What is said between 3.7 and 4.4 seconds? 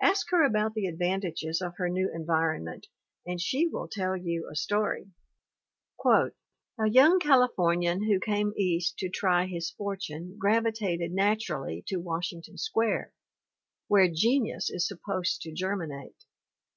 tell